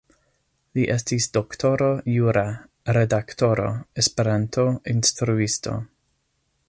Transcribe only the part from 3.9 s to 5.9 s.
Esperanto-instruisto.